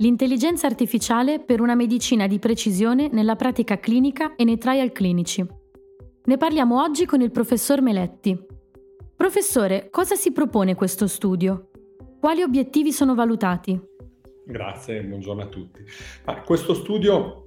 L'intelligenza 0.00 0.66
artificiale 0.66 1.40
per 1.40 1.60
una 1.60 1.74
medicina 1.74 2.26
di 2.26 2.38
precisione 2.38 3.10
nella 3.12 3.36
pratica 3.36 3.78
clinica 3.78 4.34
e 4.34 4.44
nei 4.44 4.56
trial 4.56 4.92
clinici. 4.92 5.44
Ne 6.24 6.36
parliamo 6.38 6.80
oggi 6.80 7.04
con 7.04 7.20
il 7.20 7.30
professor 7.30 7.82
Meletti. 7.82 8.34
Professore, 9.14 9.90
cosa 9.90 10.14
si 10.14 10.32
propone 10.32 10.74
questo 10.74 11.06
studio? 11.06 11.68
Quali 12.18 12.40
obiettivi 12.40 12.92
sono 12.92 13.14
valutati? 13.14 13.78
Grazie, 14.46 15.02
buongiorno 15.02 15.42
a 15.42 15.46
tutti. 15.48 15.84
Ah, 16.24 16.40
questo 16.40 16.72
studio 16.72 17.44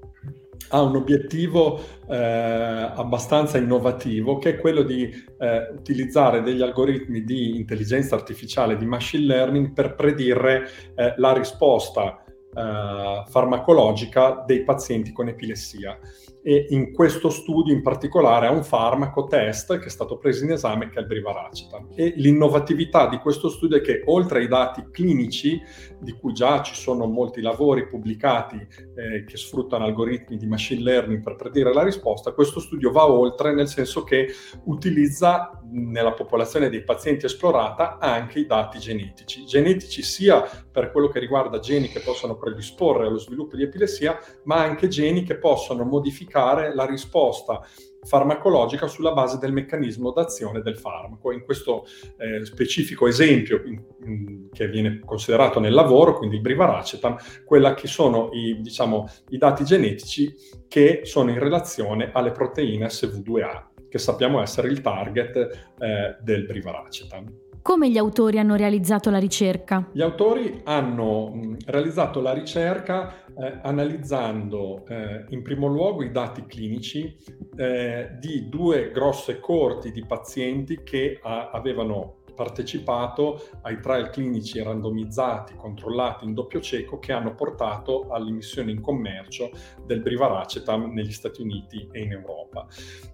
ha 0.69 0.81
un 0.81 0.95
obiettivo 0.95 1.81
eh, 2.07 2.15
abbastanza 2.15 3.57
innovativo 3.57 4.37
che 4.37 4.51
è 4.51 4.57
quello 4.57 4.83
di 4.83 5.09
eh, 5.39 5.69
utilizzare 5.73 6.43
degli 6.43 6.61
algoritmi 6.61 7.23
di 7.23 7.55
intelligenza 7.55 8.13
artificiale, 8.13 8.77
di 8.77 8.85
machine 8.85 9.25
learning 9.25 9.73
per 9.73 9.95
predire 9.95 10.67
eh, 10.93 11.15
la 11.17 11.33
risposta 11.33 12.22
eh, 12.55 13.23
farmacologica 13.27 14.43
dei 14.45 14.63
pazienti 14.63 15.11
con 15.11 15.27
epilessia. 15.27 15.97
E 16.45 16.67
in 16.69 16.91
questo 16.91 17.29
studio 17.29 17.73
in 17.73 17.81
particolare 17.81 18.47
ha 18.47 18.51
un 18.51 18.65
farmaco 18.65 19.23
test 19.25 19.79
che 19.79 19.85
è 19.85 19.89
stato 19.89 20.17
preso 20.17 20.43
in 20.43 20.51
esame 20.51 20.89
che 20.89 20.97
è 20.97 21.01
il 21.01 21.07
Brivaracetam. 21.07 21.91
E 21.95 22.13
l'innovatività 22.17 23.07
di 23.07 23.17
questo 23.19 23.49
studio 23.49 23.77
è 23.77 23.81
che 23.81 24.03
oltre 24.07 24.39
ai 24.39 24.49
dati 24.49 24.85
clinici, 24.91 25.61
di 25.99 26.11
cui 26.11 26.33
già 26.33 26.61
ci 26.61 26.75
sono 26.75 27.05
molti 27.05 27.39
lavori 27.39 27.87
pubblicati 27.87 28.57
eh, 28.57 29.23
che 29.23 29.37
sfruttano 29.37 29.85
algoritmi 29.85 30.35
di 30.35 30.45
machine 30.45 30.81
learning 30.81 31.23
per 31.23 31.35
predire 31.35 31.73
la 31.73 31.83
risposta, 31.83 32.33
questo 32.33 32.59
studio 32.59 32.91
va 32.91 33.09
oltre 33.09 33.53
nel 33.53 33.69
senso 33.69 34.03
che 34.03 34.27
utilizza 34.65 35.62
nella 35.73 36.13
popolazione 36.13 36.69
dei 36.69 36.83
pazienti 36.83 37.25
esplorata 37.25 37.97
anche 37.99 38.39
i 38.39 38.45
dati 38.45 38.79
genetici. 38.79 39.45
Genetici 39.45 40.01
sia 40.03 40.41
per 40.71 40.91
quello 40.91 41.07
che 41.07 41.19
riguarda 41.19 41.59
geni 41.59 41.89
che 41.89 41.99
possono 41.99 42.35
predisporre 42.37 43.07
allo 43.07 43.17
sviluppo 43.17 43.55
di 43.55 43.63
epilessia, 43.63 44.17
ma 44.43 44.61
anche 44.61 44.87
geni 44.87 45.23
che 45.23 45.37
possono 45.37 45.83
modificare 45.83 46.73
la 46.73 46.85
risposta 46.85 47.65
farmacologica 48.03 48.87
sulla 48.87 49.13
base 49.13 49.37
del 49.37 49.53
meccanismo 49.53 50.11
d'azione 50.11 50.61
del 50.61 50.77
farmaco. 50.77 51.31
In 51.31 51.43
questo 51.43 51.85
eh, 52.17 52.45
specifico 52.45 53.07
esempio 53.07 53.61
in, 53.65 53.81
in, 54.05 54.49
che 54.51 54.67
viene 54.67 54.99
considerato 55.03 55.59
nel 55.59 55.73
lavoro, 55.73 56.17
quindi 56.17 56.35
il 56.35 56.41
brivaracetam, 56.41 57.17
quella 57.45 57.73
che 57.73 57.87
sono 57.87 58.29
i, 58.33 58.59
diciamo, 58.61 59.09
i 59.29 59.37
dati 59.37 59.63
genetici 59.63 60.35
che 60.67 61.01
sono 61.03 61.31
in 61.31 61.39
relazione 61.39 62.11
alle 62.13 62.31
proteine 62.31 62.87
SV2A, 62.87 63.71
che 63.93 63.99
sappiamo 63.99 64.41
essere 64.41 64.69
il 64.69 64.81
target 64.81 65.35
eh, 65.77 66.15
del 66.19 66.45
brivaracetam. 66.45 67.31
Come 67.61 67.91
gli 67.91 67.97
autori 67.99 68.39
hanno 68.39 68.55
realizzato 68.55 69.11
la 69.11 69.19
ricerca? 69.19 69.87
Gli 69.93 70.01
autori 70.01 70.61
hanno 70.63 71.29
mh, 71.29 71.57
realizzato 71.67 72.19
la 72.19 72.33
ricerca 72.33 73.23
eh, 73.37 73.59
analizzando 73.61 74.83
eh, 74.87 75.25
in 75.29 75.43
primo 75.43 75.67
luogo 75.67 76.01
i 76.01 76.09
dati 76.09 76.43
clinici 76.47 77.15
eh, 77.55 78.17
di 78.19 78.49
due 78.49 78.89
grosse 78.89 79.39
corti 79.39 79.91
di 79.91 80.03
pazienti 80.03 80.81
che 80.81 81.19
a, 81.21 81.51
avevano 81.51 82.22
partecipato 82.33 83.47
ai 83.61 83.79
trial 83.79 84.09
clinici 84.09 84.61
randomizzati, 84.61 85.55
controllati 85.55 86.25
in 86.25 86.33
doppio 86.33 86.61
cieco, 86.61 86.99
che 86.99 87.11
hanno 87.11 87.35
portato 87.35 88.07
all'immissione 88.09 88.71
in 88.71 88.81
commercio 88.81 89.51
del 89.85 90.01
Brivaracetam 90.01 90.91
negli 90.93 91.11
Stati 91.11 91.41
Uniti 91.41 91.87
e 91.91 92.01
in 92.01 92.11
Europa. 92.11 92.67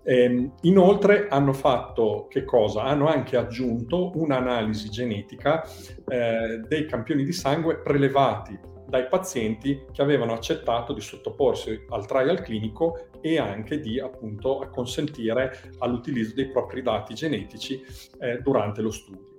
Eh, 0.04 0.52
inoltre 0.62 1.28
hanno 1.28 1.54
fatto 1.54 2.28
che 2.30 2.44
cosa? 2.44 2.84
Hanno 2.84 3.08
anche 3.08 3.38
aggiunto 3.38 4.12
un'analisi 4.16 4.90
genetica 4.90 5.64
eh, 6.08 6.62
dei 6.68 6.86
campioni 6.86 7.24
di 7.24 7.34
sangue 7.34 7.78
prelevati 7.78 8.78
dai 8.90 9.08
pazienti 9.08 9.86
che 9.92 10.02
avevano 10.02 10.34
accettato 10.34 10.94
di 10.94 11.02
sottoporsi 11.02 11.86
al 11.90 12.06
trial 12.06 12.42
clinico 12.42 13.10
e 13.22 13.38
anche 13.38 13.80
di 13.80 14.00
appunto 14.00 14.68
consentire 14.72 15.74
all'utilizzo 15.78 16.34
dei 16.34 16.50
propri 16.50 16.82
dati 16.82 17.14
genetici 17.14 17.82
eh, 18.20 18.40
durante 18.40 18.82
lo 18.82 18.92
studio. 18.92 19.30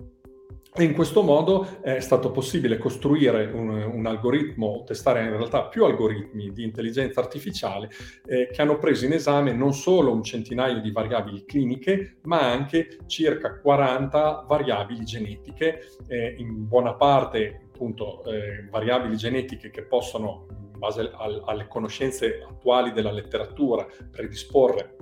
E 0.72 0.84
in 0.84 0.94
questo 0.94 1.22
modo 1.22 1.82
è 1.82 1.98
stato 1.98 2.30
possibile 2.30 2.78
costruire 2.78 3.50
un, 3.52 3.70
un 3.70 4.06
algoritmo, 4.06 4.84
testare 4.86 5.24
in 5.24 5.30
realtà 5.30 5.64
più 5.64 5.84
algoritmi 5.84 6.52
di 6.52 6.62
intelligenza 6.62 7.18
artificiale 7.18 7.90
eh, 8.24 8.48
che 8.52 8.62
hanno 8.62 8.78
preso 8.78 9.04
in 9.04 9.12
esame 9.12 9.52
non 9.52 9.74
solo 9.74 10.12
un 10.12 10.22
centinaio 10.22 10.80
di 10.80 10.92
variabili 10.92 11.44
cliniche, 11.44 12.18
ma 12.22 12.52
anche 12.52 12.98
circa 13.06 13.58
40 13.58 14.44
variabili 14.46 15.04
genetiche, 15.04 15.88
eh, 16.06 16.36
in 16.38 16.68
buona 16.68 16.94
parte 16.94 17.69
appunto 17.80 18.22
eh, 18.24 18.66
variabili 18.68 19.16
genetiche 19.16 19.70
che 19.70 19.84
possono, 19.84 20.46
in 20.50 20.78
base 20.78 21.10
al, 21.14 21.42
alle 21.46 21.66
conoscenze 21.66 22.44
attuali 22.46 22.92
della 22.92 23.10
letteratura, 23.10 23.86
predisporre 24.10 24.96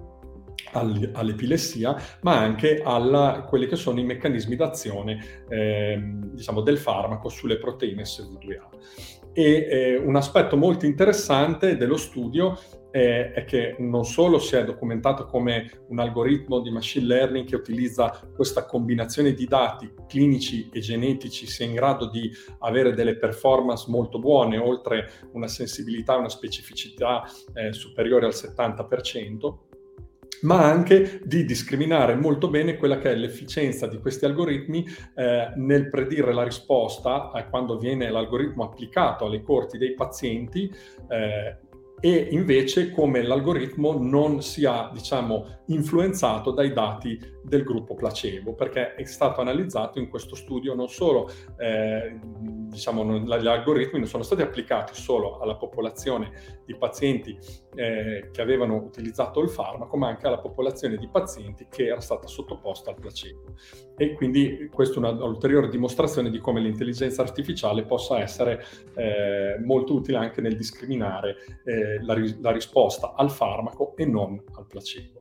all'epilessia, 0.73 1.97
ma 2.23 2.39
anche 2.39 2.81
a 2.85 3.43
quelli 3.43 3.67
che 3.67 3.77
sono 3.77 4.01
i 4.01 4.05
meccanismi 4.05 4.57
d'azione 4.57 5.45
eh, 5.49 6.01
diciamo, 6.33 6.61
del 6.61 6.79
farmaco 6.79 7.29
sulle 7.29 7.59
proteine 7.59 8.03
SV2A. 8.03 8.67
E 9.33 9.69
eh, 9.71 9.97
un 9.97 10.17
aspetto 10.17 10.57
molto 10.57 10.87
interessante 10.87 11.77
dello 11.77 11.97
studio 11.97 12.59
è 12.91 13.45
che 13.47 13.77
non 13.79 14.05
solo 14.05 14.39
si 14.39 14.57
è 14.57 14.65
documentato 14.65 15.27
come 15.27 15.83
un 15.89 15.99
algoritmo 15.99 16.61
di 16.61 16.71
machine 16.71 17.07
learning 17.07 17.47
che 17.47 17.55
utilizza 17.55 18.29
questa 18.35 18.65
combinazione 18.65 19.35
di 19.35 19.47
dati 19.47 19.93
clinici 20.09 20.71
e 20.73 20.81
genetici 20.81 21.47
sia 21.47 21.67
in 21.67 21.75
grado 21.75 22.09
di 22.09 22.31
avere 22.61 22.95
delle 22.95 23.17
performance 23.17 23.85
molto 23.89 24.19
buone, 24.19 24.57
oltre 24.57 25.11
una 25.33 25.49
sensibilità 25.49 26.15
e 26.15 26.19
una 26.19 26.29
specificità 26.29 27.23
eh, 27.55 27.73
superiore 27.73 28.27
al 28.27 28.33
70%, 28.35 29.55
ma 30.43 30.65
anche 30.65 31.21
di 31.25 31.45
discriminare 31.45 32.15
molto 32.15 32.49
bene 32.49 32.77
quella 32.77 32.99
che 32.99 33.11
è 33.11 33.15
l'efficienza 33.15 33.87
di 33.87 33.99
questi 33.99 34.25
algoritmi 34.25 34.87
eh, 35.15 35.53
nel 35.57 35.89
predire 35.89 36.33
la 36.33 36.43
risposta 36.43 37.33
eh, 37.33 37.49
quando 37.49 37.79
viene 37.79 38.11
l'algoritmo 38.11 38.65
applicato 38.65 39.27
alle 39.27 39.43
corti 39.43 39.79
dei 39.79 39.95
pazienti 39.95 40.73
eh, 41.09 41.57
e 42.01 42.29
invece 42.31 42.91
come 42.91 43.23
l'algoritmo 43.23 43.99
non 43.99 44.41
sia, 44.41 44.91
diciamo, 44.93 45.63
influenzato 45.67 46.53
dai 46.53 46.73
dati 46.73 47.19
del 47.49 47.65
gruppo 47.65 47.95
placebo, 47.95 48.55
perché 48.55 48.95
è 48.95 49.05
stato 49.05 49.41
analizzato 49.41 49.99
in 49.99 50.09
questo 50.09 50.35
studio 50.35 50.75
non 50.75 50.89
solo, 50.89 51.31
eh, 51.59 52.19
diciamo, 52.23 53.03
non, 53.03 53.25
gli 53.25 53.47
algoritmi 53.47 53.99
non 53.99 54.09
sono 54.09 54.23
stati 54.23 54.43
applicati 54.43 54.95
solo 54.95 55.39
alla 55.39 55.57
popolazione 55.57 56.61
di 56.65 56.77
pazienti 56.77 57.37
eh, 57.75 58.29
che 58.31 58.43
avevano 58.43 58.77
utilizzato 58.77 59.41
il 59.41 59.49
farmaco, 59.49 59.97
ma 59.97 60.09
anche 60.09 60.27
alla 60.27 60.39
popolazione 60.39 60.97
di 60.97 61.09
pazienti 61.09 61.67
che 61.71 61.87
era 61.87 62.01
stata 62.01 62.27
sottoposta 62.27 62.91
al 62.91 62.97
placebo. 63.01 63.55
E 63.97 64.13
quindi 64.13 64.69
questa 64.73 65.01
è 65.01 65.11
un'ulteriore 65.11 65.69
dimostrazione 65.69 66.31
di 66.31 66.39
come 66.39 66.61
l'intelligenza 66.61 67.23
artificiale 67.23 67.85
possa 67.85 68.19
essere 68.19 68.63
eh, 68.95 69.59
molto 69.65 69.95
utile 69.95 70.19
anche 70.19 70.41
nel 70.41 70.57
discriminare 70.57 71.37
eh, 71.65 72.03
la, 72.03 72.17
la 72.41 72.53
risposta 72.53 73.15
al 73.15 73.31
farmaco 73.31 73.97
e 73.97 74.05
non 74.05 74.41
al 74.55 74.67
placebo. 74.67 75.18